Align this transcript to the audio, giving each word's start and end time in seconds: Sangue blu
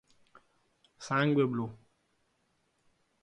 Sangue 0.97 1.45
blu 1.45 1.67